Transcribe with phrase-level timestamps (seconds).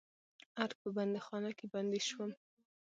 [0.63, 2.31] ارګ په بندیخانه کې بندي شوم.